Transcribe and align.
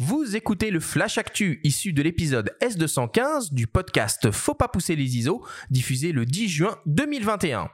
Vous 0.00 0.36
écoutez 0.36 0.70
le 0.70 0.78
Flash 0.78 1.18
Actu 1.18 1.58
issu 1.64 1.92
de 1.92 2.02
l'épisode 2.02 2.56
S215 2.62 3.52
du 3.52 3.66
podcast 3.66 4.30
Faut 4.30 4.54
pas 4.54 4.68
pousser 4.68 4.94
les 4.94 5.16
ISO, 5.16 5.44
diffusé 5.70 6.12
le 6.12 6.24
10 6.24 6.48
juin 6.48 6.78
2021. 6.86 7.68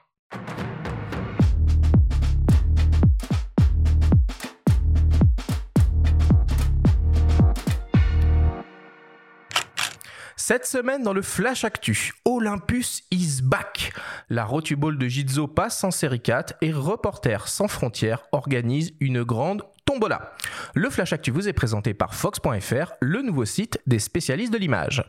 Cette 10.46 10.64
semaine 10.64 11.02
dans 11.02 11.12
le 11.12 11.20
Flash 11.20 11.64
Actu, 11.64 12.12
Olympus 12.25 13.02
is 13.11 13.43
back. 13.43 13.93
La 14.30 14.46
Rotuball 14.46 14.96
de 14.96 15.09
Jitzo 15.09 15.46
passe 15.46 15.84
en 15.84 15.91
série 15.91 16.20
4 16.20 16.54
et 16.62 16.72
Reporters 16.72 17.48
sans 17.48 17.68
frontières 17.68 18.25
organise 18.32 18.95
une 19.00 19.25
grande 19.25 19.62
tombola. 19.85 20.32
Le 20.75 20.91
Flash 20.91 21.12
Actu 21.12 21.30
vous 21.30 21.48
est 21.48 21.53
présenté 21.53 21.95
par 21.95 22.14
Fox.fr, 22.14 22.93
le 23.00 23.23
nouveau 23.23 23.45
site 23.45 23.80
des 23.87 23.99
spécialistes 23.99 24.53
de 24.53 24.58
l'image. 24.58 25.04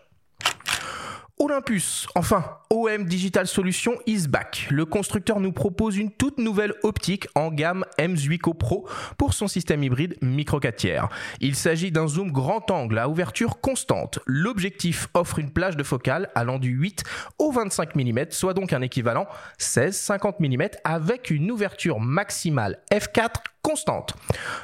Olympus, 1.38 2.08
enfin, 2.16 2.46
OM 2.70 3.04
Digital 3.04 3.46
Solutions 3.46 4.00
is 4.06 4.30
back. 4.30 4.70
Le 4.72 4.86
constructeur 4.86 5.42
nous 5.42 5.52
propose 5.52 5.98
une 5.98 6.10
toute 6.10 6.38
nouvelle 6.38 6.74
optique 6.84 7.28
en 7.36 7.52
gamme 7.52 7.84
M8Co 8.00 8.58
Pro 8.58 8.88
pour 9.18 9.34
son 9.34 9.50
système 9.50 9.84
hybride 9.84 10.16
micro 10.22 10.62
4 10.62 10.76
tiers. 10.78 11.10
Il 11.42 11.56
s'agit 11.56 11.92
d'un 11.92 12.08
zoom 12.08 12.32
grand 12.32 12.72
angle 12.72 12.98
à 12.98 13.10
ouverture 13.10 13.60
constante. 13.60 14.20
L'objectif 14.26 15.10
offre 15.14 15.40
une 15.40 15.52
plage 15.52 15.76
de 15.76 15.84
focale 15.84 16.30
allant 16.36 16.58
du 16.58 16.70
8 16.70 17.04
au 17.38 17.52
25 17.52 17.98
mm, 17.98 18.28
soit 18.30 18.54
donc 18.54 18.72
un 18.72 18.82
équivalent 18.82 19.28
16-50 19.60 20.36
mm 20.40 20.70
avec 20.86 21.32
une 21.32 21.52
ouverture 21.52 22.00
maximale 22.00 22.80
f4 22.94 23.42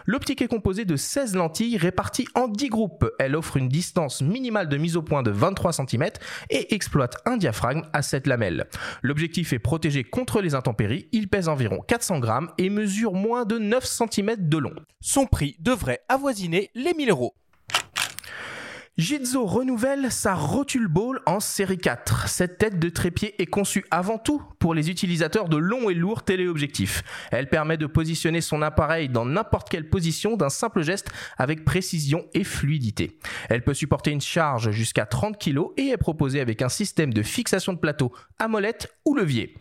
L'optique 0.06 0.42
est 0.42 0.48
composée 0.48 0.86
de 0.86 0.96
16 0.96 1.36
lentilles 1.36 1.78
réparties 1.78 2.28
en 2.36 2.48
10 2.48 2.70
groupes. 2.70 3.10
Elle 3.20 3.36
offre 3.36 3.58
une 3.58 3.68
distance 3.68 4.22
minimale 4.22 4.70
de 4.70 4.78
mise 4.78 4.96
au 4.96 5.02
point 5.02 5.24
de 5.24 5.32
23 5.32 5.74
cm 5.74 6.10
et 6.50 6.74
exploite 6.74 7.18
un 7.26 7.38
diaphragme 7.38 7.84
à 7.94 8.02
7 8.02 8.28
lamelles. 8.28 8.68
L'objectif 9.02 9.54
est 9.54 9.60
protégé 9.60 10.04
contre 10.04 10.42
les 10.42 10.56
intempéries, 10.56 11.08
il 11.12 11.28
pèse 11.28 11.48
environ 11.48 11.80
400 11.88 12.20
grammes 12.20 12.52
et 12.58 12.70
mesure 12.70 13.14
moins 13.14 13.46
de 13.46 13.58
9 13.58 13.86
cm 13.86 14.36
de 14.38 14.58
long. 14.58 14.76
Son 15.02 15.26
prix 15.26 15.56
devrait 15.60 16.02
avoisiner 16.08 16.70
les 16.76 16.94
1000 16.94 17.10
euros. 17.10 17.36
Jitzo 18.98 19.46
renouvelle 19.46 20.12
sa 20.12 20.36
Rotule 20.36 20.90
Ball 20.90 21.22
en 21.26 21.40
série 21.40 21.78
4. 21.78 22.28
Cette 22.28 22.58
tête 22.58 22.78
de 22.78 22.90
trépied 22.90 23.42
est 23.42 23.46
conçue 23.46 23.86
avant 23.90 24.18
tout 24.18 24.42
pour 24.60 24.74
les 24.74 24.90
utilisateurs 24.90 25.48
de 25.48 25.56
longs 25.56 25.90
et 25.90 25.94
lourds 25.94 26.24
téléobjectifs. 26.24 27.02
Elle 27.32 27.48
permet 27.48 27.78
de 27.78 27.86
positionner 27.86 28.42
son 28.42 28.62
appareil 28.62 29.08
dans 29.08 29.26
n'importe 29.26 29.70
quelle 29.70 29.90
position 29.90 30.36
d'un 30.36 30.50
simple 30.50 30.82
geste 30.82 31.10
avec 31.38 31.64
précision 31.64 32.26
et 32.34 32.44
fluidité. 32.44 33.18
Elle 33.50 33.64
peut 33.64 33.74
supporter 33.74 34.12
une 34.12 34.20
charge 34.20 34.72
jusqu'à 34.72 35.06
30 35.06 35.42
kg 35.42 35.68
et 35.78 35.88
est 35.88 35.98
proposée 35.98 36.42
avec 36.42 36.62
un 36.62 36.70
système 36.70 37.14
de 37.14 37.24
fixation 37.24 37.72
de 37.72 37.80
plateau 37.80 38.12
à 38.40 38.50
molette 38.50 38.94
ou 39.06 39.16
levier. 39.16 39.56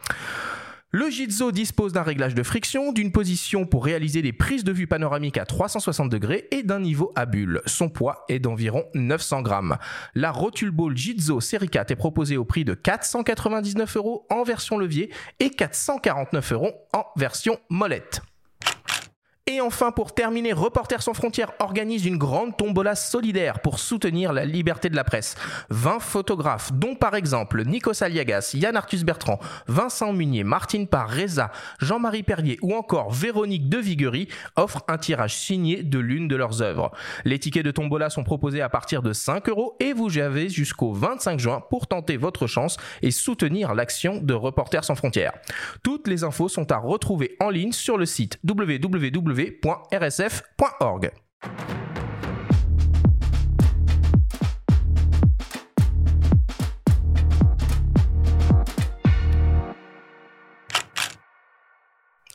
Le 0.92 1.08
Jitzo 1.08 1.52
dispose 1.52 1.92
d'un 1.92 2.02
réglage 2.02 2.34
de 2.34 2.42
friction, 2.42 2.91
d'une 2.91 3.12
position 3.12 3.64
pour 3.64 3.84
réaliser 3.84 4.22
des 4.22 4.33
prises 4.33 4.64
de 4.64 4.72
vue 4.72 4.88
panoramiques 4.88 5.38
à 5.38 5.44
360 5.44 6.10
degrés 6.10 6.48
et 6.50 6.64
d'un 6.64 6.80
niveau 6.80 7.12
à 7.14 7.27
bulle. 7.27 7.62
Son 7.64 7.88
poids 7.88 8.24
est 8.28 8.41
d'environ 8.41 8.82
900 8.94 9.42
grammes. 9.42 9.77
La 10.16 10.32
Rotule 10.32 10.72
Ball 10.72 10.97
Jitzo 10.97 11.41
Série 11.41 11.69
4 11.69 11.92
est 11.92 11.97
proposée 11.97 12.36
au 12.36 12.44
prix 12.44 12.64
de 12.64 12.74
499 12.74 13.97
euros 13.98 14.27
en 14.30 14.42
version 14.42 14.78
levier 14.78 15.12
et 15.38 15.50
449 15.50 16.52
euros 16.55 16.72
en 16.92 17.04
version 17.16 17.60
molette. 17.69 18.20
Et 19.52 19.60
enfin, 19.60 19.90
pour 19.90 20.14
terminer, 20.14 20.52
Reporters 20.52 21.02
sans 21.02 21.12
frontières 21.12 21.50
organise 21.58 22.06
une 22.06 22.18
grande 22.18 22.56
tombola 22.56 22.94
solidaire 22.94 23.58
pour 23.58 23.80
soutenir 23.80 24.32
la 24.32 24.44
liberté 24.44 24.88
de 24.88 24.94
la 24.94 25.02
presse. 25.02 25.34
20 25.70 25.98
photographes, 25.98 26.72
dont 26.72 26.94
par 26.94 27.16
exemple 27.16 27.64
Nikos 27.64 28.04
Aliagas, 28.04 28.52
Yann 28.54 28.76
Arthus 28.76 29.02
Bertrand, 29.02 29.40
Vincent 29.66 30.12
Munier, 30.12 30.44
Martine 30.44 30.86
Parr, 30.86 31.10
Reza, 31.10 31.50
Jean-Marie 31.80 32.22
Perrier 32.22 32.60
ou 32.62 32.76
encore 32.76 33.10
Véronique 33.10 33.69
de 33.69 33.78
Viguerie, 33.78 34.28
offrent 34.54 34.84
un 34.86 34.98
tirage 34.98 35.34
signé 35.34 35.82
de 35.82 35.98
l'une 35.98 36.28
de 36.28 36.36
leurs 36.36 36.62
œuvres. 36.62 36.92
Les 37.25 37.41
tickets 37.41 37.64
de 37.64 37.72
tombola 37.72 38.08
sont 38.08 38.22
proposés 38.22 38.60
à 38.60 38.69
partir 38.69 39.02
de 39.02 39.12
5 39.12 39.48
euros 39.48 39.76
et 39.80 39.92
vous 39.92 40.16
avez 40.19 40.48
jusqu'au 40.48 40.92
25 40.92 41.41
juin 41.41 41.60
pour 41.70 41.88
tenter 41.88 42.16
votre 42.16 42.46
chance 42.46 42.76
et 43.02 43.10
soutenir 43.10 43.75
l'action 43.75 44.20
de 44.22 44.32
Reporters 44.32 44.84
sans 44.84 44.94
frontières. 44.94 45.32
Toutes 45.82 46.06
les 46.06 46.22
infos 46.22 46.48
sont 46.48 46.70
à 46.70 46.76
retrouver 46.76 47.34
en 47.41 47.50
ligne 47.50 47.72
sur 47.72 47.98
le 47.98 48.06
site 48.06 48.38
www 48.48 49.39
www.rsf.org. 49.40 51.10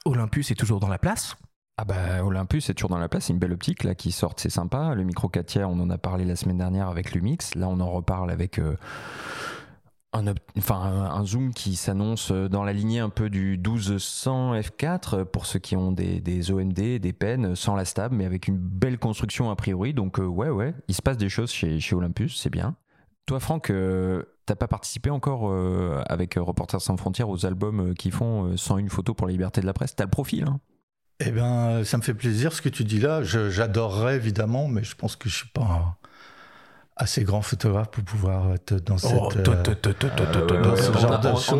Olympus 0.05 0.51
est 0.51 0.55
toujours 0.55 0.79
dans 0.79 0.87
la 0.87 0.97
place? 0.97 1.35
Ah 1.77 1.83
bah 1.83 2.23
Olympus 2.23 2.69
est 2.69 2.73
toujours 2.73 2.89
dans 2.89 2.97
la 2.97 3.09
place, 3.09 3.25
c'est 3.25 3.33
une 3.33 3.39
belle 3.39 3.51
optique 3.51 3.83
là 3.83 3.95
qui 3.95 4.11
sort, 4.11 4.33
c'est 4.37 4.49
sympa. 4.49 4.95
Le 4.95 5.03
micro 5.03 5.27
4 5.27 5.45
tiers, 5.45 5.69
on 5.69 5.79
en 5.81 5.89
a 5.89 5.97
parlé 5.97 6.23
la 6.23 6.37
semaine 6.37 6.57
dernière 6.57 6.87
avec 6.87 7.11
Lumix, 7.11 7.53
là 7.55 7.67
on 7.67 7.81
en 7.81 7.91
reparle 7.91 8.31
avec 8.31 8.59
euh, 8.59 8.77
un, 10.15 10.33
enfin, 10.57 10.75
un, 11.11 11.25
zoom 11.25 11.53
qui 11.53 11.75
s'annonce 11.75 12.31
dans 12.31 12.63
la 12.63 12.73
lignée 12.73 12.99
un 12.99 13.09
peu 13.09 13.29
du 13.29 13.57
1200 13.57 14.55
f4 14.55 15.25
pour 15.25 15.45
ceux 15.45 15.59
qui 15.59 15.75
ont 15.75 15.91
des, 15.91 16.51
OMD, 16.51 16.99
des 16.99 17.13
pennes 17.13 17.55
sans 17.55 17.75
la 17.75 17.85
stable, 17.85 18.15
mais 18.15 18.25
avec 18.25 18.47
une 18.47 18.57
belle 18.57 18.97
construction 18.97 19.51
a 19.51 19.55
priori. 19.55 19.93
Donc 19.93 20.19
euh, 20.19 20.25
ouais, 20.25 20.49
ouais, 20.49 20.73
il 20.87 20.95
se 20.95 21.01
passe 21.01 21.17
des 21.17 21.29
choses 21.29 21.51
chez, 21.51 21.79
Olympus, 21.93 22.39
c'est 22.39 22.49
bien. 22.49 22.75
Toi, 23.25 23.39
Franck, 23.39 23.69
euh, 23.69 24.23
t'as 24.45 24.55
pas 24.55 24.67
participé 24.67 25.09
encore 25.09 25.49
euh, 25.49 26.01
avec 26.07 26.35
Reporters 26.35 26.81
sans 26.81 26.95
frontières 26.95 27.29
aux 27.29 27.45
albums 27.45 27.95
qui 27.95 28.11
font 28.11 28.55
101 28.55 28.87
photos 28.87 29.15
pour 29.15 29.27
la 29.27 29.31
liberté 29.31 29.61
de 29.61 29.65
la 29.65 29.73
presse? 29.73 29.95
T'as 29.95 30.03
le 30.03 30.11
profil, 30.11 30.45
hein 30.47 30.59
Eh 31.19 31.31
bien, 31.31 31.83
ça 31.83 31.97
me 31.97 32.03
fait 32.03 32.13
plaisir 32.13 32.53
ce 32.53 32.61
que 32.61 32.69
tu 32.69 32.83
dis 32.83 32.99
là. 32.99 33.23
J'adorerais 33.23 34.15
évidemment, 34.15 34.67
mais 34.67 34.83
je 34.83 34.95
pense 34.95 35.15
que 35.15 35.27
je 35.27 35.35
suis 35.35 35.49
pas 35.49 35.97
assez 36.97 37.23
grand 37.23 37.41
photographe 37.41 37.91
pour 37.91 38.03
pouvoir 38.03 38.53
être 38.53 38.75
dans 38.75 38.97
cette 38.97 39.11
on, 39.11 39.27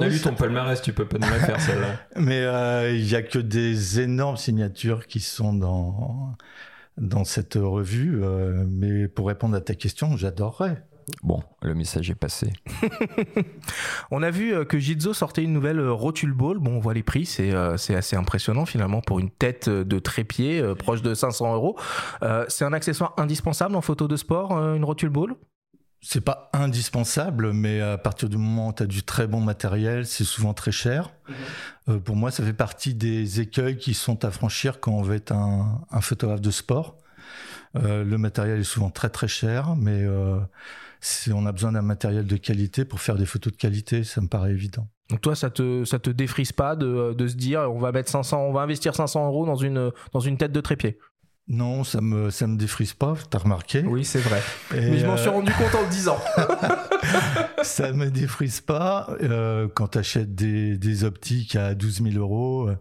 a 0.02 0.08
lu 0.08 0.20
ton 0.20 0.34
palmarès 0.34 0.82
tu 0.82 0.94
peux 0.94 1.06
pas 1.06 1.18
nous 1.18 1.30
la 1.30 1.40
faire 1.40 1.60
celle-là. 1.60 2.00
Mais 2.22 2.42
euh, 2.42 2.94
il 2.94 3.10
y 3.10 3.16
a 3.16 3.22
que 3.22 3.40
des 3.40 4.00
énormes 4.00 4.38
signatures 4.38 5.08
qui 5.08 5.20
sont 5.20 5.54
dans 5.54 6.36
dans 6.98 7.26
cette 7.26 7.56
revue 7.56 8.24
euh, 8.24 8.64
mais 8.66 9.10
pour 9.10 9.28
répondre 9.28 9.58
à 9.58 9.62
ta 9.62 9.76
question 9.76 10.16
j'adorerais 10.16 10.82
Bon, 11.22 11.44
le 11.62 11.76
message 11.76 12.10
est 12.10 12.16
passé. 12.16 12.52
on 14.12 14.24
a 14.24 14.32
vu 14.32 14.54
euh, 14.54 14.66
que 14.66 14.80
Jitzo 14.80 15.14
sortait 15.14 15.44
une 15.44 15.54
nouvelle 15.54 15.80
euh, 15.80 15.92
Rotule 15.92 16.34
Ball. 16.34 16.58
Bon, 16.58 16.78
on 16.78 16.80
voit 16.80 16.96
les 16.96 17.04
prix, 17.04 17.26
c'est 17.26 17.54
euh, 17.54 17.74
assez 17.74 18.16
impressionnant 18.16 18.66
finalement 18.66 19.02
pour 19.02 19.20
une 19.20 19.30
tête 19.30 19.70
de 19.70 20.00
trépied 20.00 20.64
proche 20.80 21.02
de 21.02 21.14
500 21.14 21.54
euros. 21.54 21.78
c'est 22.48 22.66
un 22.66 22.74
accessoire 22.74 23.14
indispensable 23.18 23.76
en 23.76 23.82
photo 23.82 24.08
de 24.08 24.16
sport, 24.16 24.52
une 24.52 24.84
Rotule 24.84 25.10
Ball? 25.10 25.36
C'est 26.02 26.22
pas 26.22 26.50
indispensable, 26.54 27.52
mais 27.54 27.82
à 27.82 27.98
partir 27.98 28.30
du 28.30 28.38
moment 28.38 28.70
où 28.70 28.74
tu 28.74 28.84
as 28.84 28.86
du 28.86 29.04
très 29.04 29.28
bon 29.28 29.42
matériel, 29.42 30.06
c'est 30.06 30.24
souvent 30.24 30.54
très 30.54 30.72
cher. 30.72 31.12
Mhm. 31.88 32.00
pour 32.02 32.16
moi, 32.16 32.32
ça 32.32 32.44
fait 32.44 32.54
partie 32.54 32.94
des 32.94 33.42
écueils 33.42 33.78
qui 33.78 33.94
sont 33.94 34.24
à 34.26 34.32
franchir 34.32 34.80
quand 34.80 34.92
on 34.92 35.02
veut 35.02 35.16
être 35.16 35.32
un, 35.32 35.82
un 35.92 36.02
photographe 36.02 36.42
de 36.42 36.52
sport. 36.52 36.98
le 37.74 38.18
matériel 38.18 38.60
est 38.60 38.64
souvent 38.64 38.90
très 38.90 39.10
très 39.10 39.28
cher, 39.28 39.76
mais 39.76 40.06
on 41.34 41.46
a 41.46 41.52
besoin 41.52 41.72
d'un 41.72 41.82
matériel 41.82 42.26
de 42.26 42.38
qualité 42.38 42.86
pour 42.86 43.02
faire 43.02 43.16
des 43.16 43.26
photos 43.26 43.54
de 43.54 43.58
qualité, 43.58 44.04
ça 44.04 44.22
me 44.22 44.28
paraît 44.28 44.52
évident. 44.52 44.88
Donc 45.10 45.22
toi, 45.22 45.36
ça 45.36 45.50
te 45.50 45.86
ça 45.86 46.00
te 46.00 46.10
défrise 46.10 46.52
pas 46.52 46.76
de, 46.76 47.14
de 47.14 47.28
se 47.28 47.36
dire 47.36 47.62
on 47.72 47.80
va 47.80 47.92
mettre 47.92 48.10
500, 48.10 48.42
on 48.42 48.54
va 48.54 48.62
investir 48.62 48.96
500 48.96 49.28
euros 49.28 49.46
dans 49.46 49.56
une 49.56 49.92
dans 50.14 50.20
une 50.20 50.38
tête 50.38 50.52
de 50.52 50.62
trépied? 50.62 50.98
Non, 51.48 51.84
ça 51.84 52.02
me 52.02 52.32
ça 52.32 52.48
me 52.48 52.58
défrise 52.58 52.94
pas. 52.94 53.14
T'as 53.30 53.38
remarqué 53.38 53.84
Oui, 53.84 54.04
c'est 54.04 54.20
vrai. 54.20 54.42
Mais 54.72 54.98
je 54.98 55.06
m'en 55.06 55.16
suis 55.16 55.28
euh, 55.28 55.32
rendu 55.32 55.52
compte 55.52 55.76
en 55.76 55.84
le 55.84 55.90
disant. 55.90 56.18
ça 57.62 57.92
me 57.92 58.10
défrise 58.10 58.62
pas. 58.62 59.16
Euh, 59.22 59.68
quand 59.68 59.90
tu 59.90 60.00
achètes 60.00 60.34
des, 60.34 60.76
des, 60.80 61.04
optiques 61.04 61.56
à 61.56 61.76
12 61.76 62.02
000 62.02 62.16
euros, 62.16 62.72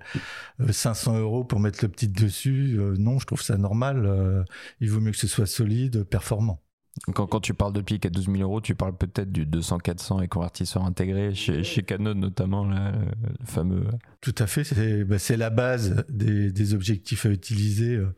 500 0.70 1.14
euh, 1.14 1.20
euros 1.20 1.44
pour 1.44 1.60
mettre 1.60 1.80
l'optique 1.82 2.12
dessus, 2.12 2.80
non, 2.98 3.18
je 3.18 3.26
trouve 3.26 3.42
ça 3.42 3.58
normal. 3.58 4.46
il 4.80 4.90
vaut 4.90 5.00
mieux 5.00 5.12
que 5.12 5.18
ce 5.18 5.28
soit 5.28 5.46
solide, 5.46 6.04
performant. 6.04 6.62
Quand, 7.12 7.26
quand, 7.26 7.40
tu 7.40 7.54
parles 7.54 7.72
de 7.72 7.80
pic 7.80 8.06
à 8.06 8.10
12 8.10 8.26
000 8.26 8.36
euros, 8.38 8.60
tu 8.60 8.76
parles 8.76 8.96
peut-être 8.96 9.32
du 9.32 9.44
200-400 9.46 10.22
et 10.22 10.28
convertisseur 10.28 10.84
intégré 10.84 11.34
chez, 11.34 11.64
chez 11.64 11.82
Canon 11.82 12.14
notamment, 12.14 12.64
le 12.64 12.92
fameux. 13.44 13.86
Tout 14.20 14.34
à 14.38 14.46
fait, 14.46 14.62
c'est 14.62 15.04
bah, 15.04 15.16
la 15.36 15.50
base 15.50 16.04
des, 16.08 16.52
des, 16.52 16.72
objectifs 16.72 17.26
à 17.26 17.30
utiliser 17.30 17.96
euh, 17.96 18.14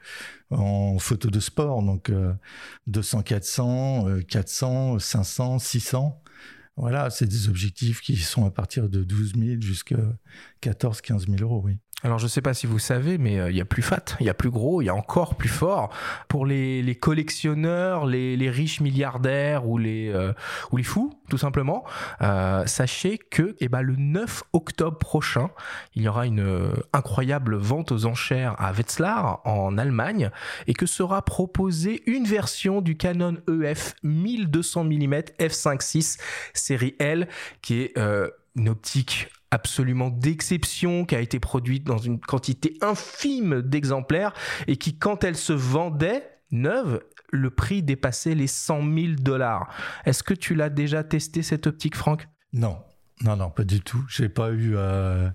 en 0.50 0.99
photo 0.99 1.31
de 1.31 1.40
sport. 1.40 1.82
Donc 1.82 2.12
200-400, 2.90 4.23
400, 4.25 4.99
500, 4.99 5.58
600. 5.58 6.23
Voilà, 6.76 7.08
c'est 7.08 7.26
des 7.26 7.49
objectifs 7.49 8.02
qui 8.02 8.17
sont 8.17 8.44
à 8.44 8.50
partir 8.50 8.90
de 8.90 9.02
12 9.02 9.32
000 9.37 9.61
jusqu'à 9.62 9.96
14 10.61 11.00
15 11.00 11.26
000 11.26 11.38
euros, 11.40 11.62
oui. 11.64 11.78
Alors 12.02 12.19
je 12.19 12.25
ne 12.25 12.28
sais 12.28 12.43
pas 12.43 12.52
si 12.52 12.66
vous 12.66 12.78
savez, 12.78 13.16
mais 13.16 13.40
euh, 13.40 13.50
il 13.50 13.56
y 13.56 13.60
a 13.62 13.64
plus 13.64 13.81
fat, 13.81 14.04
il 14.20 14.26
y 14.26 14.28
a 14.28 14.34
plus 14.34 14.50
gros, 14.50 14.82
il 14.82 14.84
y 14.84 14.88
a 14.90 14.94
encore 14.94 15.34
plus 15.34 15.48
fort. 15.48 15.88
Pour 16.28 16.44
les, 16.44 16.82
les 16.82 16.94
collectionneurs, 16.94 18.04
les, 18.04 18.37
les, 18.37 18.50
riches 18.50 18.82
milliardaires 18.82 19.66
ou 19.66 19.78
les, 19.78 20.10
euh, 20.10 20.34
ou 20.72 20.76
les 20.76 20.82
fous, 20.82 21.19
tout 21.31 21.38
simplement, 21.38 21.84
euh, 22.20 22.66
sachez 22.66 23.16
que 23.16 23.56
eh 23.60 23.69
ben, 23.69 23.81
le 23.81 23.96
9 23.96 24.43
octobre 24.52 24.98
prochain, 24.98 25.48
il 25.94 26.02
y 26.02 26.08
aura 26.08 26.26
une 26.26 26.40
euh, 26.40 26.75
incroyable 26.93 27.56
vente 27.56 27.93
aux 27.93 28.04
enchères 28.04 28.54
à 28.58 28.72
Wetzlar 28.72 29.40
en 29.46 29.78
Allemagne 29.78 30.31
et 30.66 30.75
que 30.75 30.84
sera 30.84 31.25
proposée 31.25 32.02
une 32.04 32.26
version 32.26 32.82
du 32.82 32.99
Canon 32.99 33.38
EF 33.49 33.94
1200 34.02 34.84
mm 34.84 35.14
f5.6 35.40 36.19
série 36.52 36.94
L 36.99 37.26
qui 37.62 37.81
est 37.81 37.99
une 38.56 38.69
optique 38.69 39.29
absolument 39.50 40.11
d'exception, 40.11 41.05
qui 41.05 41.14
a 41.14 41.20
été 41.20 41.38
produite 41.38 41.85
dans 41.85 41.99
une 41.99 42.19
quantité 42.19 42.76
infime 42.81 43.62
d'exemplaires 43.62 44.32
et 44.67 44.76
qui, 44.76 44.99
quand 44.99 45.25
elle 45.25 45.37
se 45.37 45.53
vendait 45.53 46.29
neuve, 46.50 47.00
le 47.31 47.50
prix 47.50 47.82
dépassait 47.82 48.35
les 48.35 48.47
100 48.47 48.82
000 48.82 49.06
dollars. 49.19 49.69
Est-ce 50.05 50.23
que 50.23 50.35
tu 50.35 50.55
l'as 50.55 50.70
déjà 50.70 51.05
testé 51.05 51.43
cette 51.43 51.67
optique, 51.67 51.97
Franck? 51.97 52.29
Non. 52.53 52.79
Non, 53.25 53.35
non, 53.35 53.49
pas 53.49 53.64
du 53.64 53.81
tout. 53.81 54.05
J'ai 54.11 54.29
pas 54.29 54.50
eu, 54.50 54.76
euh, 54.76 55.31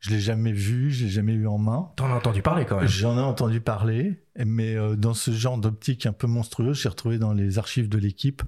je 0.00 0.08
l'ai 0.08 0.20
jamais 0.20 0.52
vu, 0.52 0.90
j'ai 0.90 1.08
jamais 1.08 1.34
eu 1.34 1.46
en 1.46 1.58
main. 1.58 1.90
T'en 1.96 2.10
as 2.10 2.14
entendu 2.14 2.40
parler 2.40 2.64
quand 2.64 2.78
même. 2.78 2.88
J'en 2.88 3.18
ai 3.18 3.20
entendu 3.20 3.60
parler, 3.60 4.24
mais 4.42 4.74
euh, 4.74 4.96
dans 4.96 5.12
ce 5.12 5.32
genre 5.32 5.58
d'optique 5.58 6.06
un 6.06 6.14
peu 6.14 6.26
monstrueuse, 6.26 6.80
j'ai 6.80 6.88
retrouvé 6.88 7.18
dans 7.18 7.34
les 7.34 7.58
archives 7.58 7.90
de 7.90 7.98
l'équipe 7.98 8.42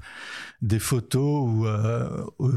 des 0.63 0.79
photos 0.79 1.51
où, 1.51 1.67
euh, 1.67 2.25
où 2.39 2.49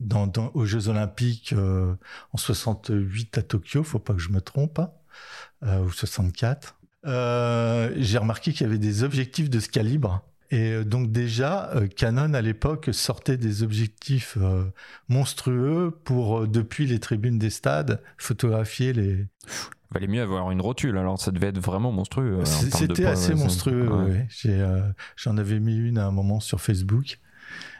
dans, 0.00 0.26
dans, 0.26 0.50
aux 0.54 0.64
Jeux 0.64 0.88
Olympiques 0.88 1.52
euh, 1.52 1.94
en 2.32 2.36
68 2.38 3.38
à 3.38 3.42
Tokyo, 3.42 3.82
faut 3.82 3.98
pas 3.98 4.14
que 4.14 4.20
je 4.20 4.30
me 4.30 4.40
trompe, 4.40 4.78
hein, 4.78 4.90
euh, 5.64 5.84
ou 5.84 5.90
64. 5.90 6.76
Euh, 7.06 7.92
j'ai 7.96 8.18
remarqué 8.18 8.52
qu'il 8.52 8.66
y 8.66 8.68
avait 8.68 8.78
des 8.78 9.02
objectifs 9.02 9.50
de 9.50 9.60
ce 9.60 9.68
calibre. 9.68 10.22
Et 10.52 10.84
donc 10.84 11.10
déjà, 11.10 11.72
Canon 11.96 12.32
à 12.32 12.40
l'époque 12.40 12.90
sortait 12.92 13.36
des 13.36 13.64
objectifs 13.64 14.38
monstrueux 15.08 15.90
pour, 16.04 16.46
depuis 16.46 16.86
les 16.86 17.00
tribunes 17.00 17.36
des 17.36 17.50
stades, 17.50 18.00
photographier 18.16 18.92
les... 18.92 19.26
Il 19.90 19.94
valait 19.94 20.06
mieux 20.06 20.22
avoir 20.22 20.52
une 20.52 20.60
rotule, 20.60 20.98
alors 20.98 21.20
ça 21.20 21.32
devait 21.32 21.48
être 21.48 21.58
vraiment 21.58 21.90
monstrueux. 21.90 22.44
C'était 22.44 23.06
assez 23.06 23.34
monstrueux, 23.34 23.88
ouais. 23.88 24.28
Ouais. 24.44 24.82
J'en 25.16 25.36
avais 25.36 25.58
mis 25.58 25.76
une 25.76 25.98
à 25.98 26.06
un 26.06 26.12
moment 26.12 26.38
sur 26.38 26.60
Facebook. 26.60 27.18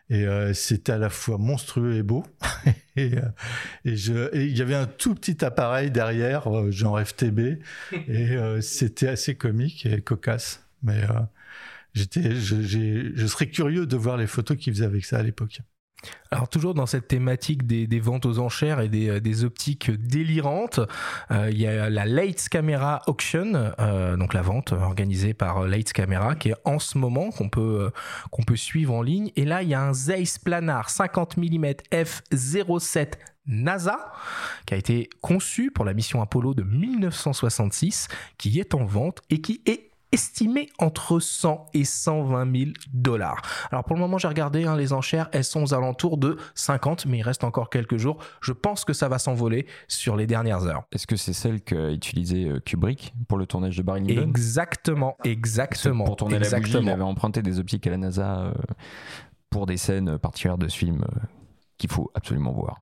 Et 0.09 0.25
euh, 0.25 0.55
c'était 0.55 0.93
à 0.93 0.99
la 0.99 1.11
fois 1.11 1.37
monstrueux 1.39 1.97
et 1.97 2.03
beau. 2.03 2.25
et, 2.97 3.17
euh, 3.17 3.23
et, 3.85 3.97
je, 3.97 4.35
il 4.35 4.57
y 4.57 4.63
avait 4.63 4.75
un 4.75 4.87
tout 4.87 5.15
petit 5.15 5.45
appareil 5.45 5.91
derrière, 5.91 6.47
euh, 6.49 6.71
genre 6.71 7.01
FTB, 7.05 7.41
et 7.93 8.31
euh, 8.31 8.61
c'était 8.61 9.09
assez 9.09 9.35
comique 9.35 9.85
et 9.87 10.01
cocasse. 10.01 10.65
Mais 10.83 11.03
j'étais, 11.95 12.37
je, 12.37 12.63
je 13.15 13.27
serais 13.27 13.49
curieux 13.49 13.87
de 13.87 13.97
voir 13.97 14.17
les 14.17 14.27
photos 14.27 14.57
qu'ils 14.57 14.75
faisaient 14.75 14.85
avec 14.85 15.05
ça 15.05 15.19
à 15.19 15.23
l'époque. 15.23 15.61
Alors 16.31 16.49
toujours 16.49 16.75
dans 16.75 16.87
cette 16.87 17.09
thématique 17.09 17.67
des, 17.67 18.01
ventes 18.01 18.27
aux 18.27 18.39
enchères 18.39 18.81
et 18.81 18.89
des, 18.89 19.21
des 19.21 19.45
optiques 19.45 19.91
délirantes, 19.91 20.81
euh, 21.31 21.49
il 21.51 21.59
y 21.59 21.67
a 21.67 21.89
la 21.89 22.05
Lights 22.05 22.49
Camera 22.49 23.03
Auction, 23.07 23.73
euh, 23.79 24.17
donc 24.17 24.35
la 24.35 24.43
vente 24.43 24.73
organisée 24.73 25.35
par 25.35 25.67
Lights 25.67 25.93
Camera, 25.93 26.35
qui 26.35 26.51
est 26.51 26.57
en 26.65 26.79
ce 26.79 26.99
moment 26.99 27.31
qu'on 27.31 27.49
peut 27.49 27.91
qu'on 28.31 28.43
peut 28.43 28.57
suivre 28.57 28.95
en 28.95 29.03
ligne. 29.03 29.31
Et 29.37 29.45
là, 29.45 29.63
il 29.63 29.69
y 29.69 29.75
a 29.75 29.81
un 29.81 29.95
Zeiss 29.95 30.39
Planar 30.39 30.91
50 30.91 31.37
mm 31.37 31.67
f07 31.93 33.15
NASA, 33.47 34.13
qui 34.67 34.75
a 34.75 34.77
été 34.77 35.09
conçu 35.21 35.71
pour 35.71 35.85
la 35.85 35.95
mission 35.95 36.21
Apollo 36.21 36.55
de 36.55 36.63
1966, 36.63 38.09
qui 38.39 38.59
est 38.59 38.75
en 38.75 38.85
vente 38.85 39.21
et 39.31 39.41
qui 39.41 39.63
est 39.67 39.86
estimé 40.17 40.71
entre 40.79 41.21
100 41.21 41.67
et 41.75 41.85
120 41.85 42.57
000 42.59 42.71
dollars. 42.95 43.43
Alors 43.71 43.85
pour 43.85 43.97
le 43.97 44.01
moment, 44.01 44.17
j'ai 44.17 44.29
regardé 44.29 44.65
hein, 44.65 44.75
les 44.75 44.95
enchères, 44.95 45.29
elles 45.33 45.45
sont 45.45 45.63
aux 45.63 45.75
alentours 45.75 46.17
de 46.17 46.39
50, 46.55 47.05
mais 47.05 47.19
il 47.19 47.23
reste 47.23 47.45
encore 47.45 47.69
quelques 47.69 47.99
jours. 47.99 48.17
Je 48.41 48.53
pense 48.53 48.87
que 48.87 48.95
ça 48.95 49.09
va 49.09 49.19
s'envoler 49.19 49.67
sur 49.89 50.17
les 50.17 50.27
dernières 50.27 50.65
heures. 50.65 50.85
Est-ce 50.91 51.07
que 51.07 51.17
c'est 51.17 51.35
celle 51.35 51.61
qu'a 51.61 51.91
utilisée 51.91 52.51
Kubrick 52.65 53.13
pour 53.29 53.37
le 53.37 53.45
tournage 53.45 53.77
de 53.77 53.83
Barry 53.83 54.01
Lyndon? 54.01 54.23
Exactement, 54.23 55.19
exactement. 55.23 56.05
Pour 56.05 56.17
tourner 56.17 56.37
exactement. 56.37 56.61
la 56.61 56.81
bougie, 56.81 56.87
il 56.87 56.93
avait 56.93 57.03
emprunté 57.03 57.43
des 57.43 57.59
optiques 57.59 57.87
à 57.87 57.91
la 57.91 57.99
NASA 57.99 58.41
euh, 58.41 58.55
pour 59.51 59.67
des 59.67 59.77
scènes 59.77 60.19
particulières 60.19 60.59
de 60.59 60.69
ce 60.69 60.77
film 60.79 61.03
euh, 61.03 61.21
qu'il 61.77 61.91
faut 61.91 62.11
absolument 62.15 62.53
voir. 62.53 62.81